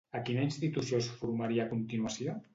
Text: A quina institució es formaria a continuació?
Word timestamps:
A 0.19 0.19
quina 0.29 0.45
institució 0.47 1.03
es 1.03 1.11
formaria 1.21 1.67
a 1.67 1.71
continuació? 1.77 2.37